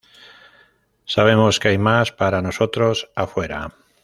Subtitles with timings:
[1.05, 3.71] Sabemos que hay más para nosotros afuera.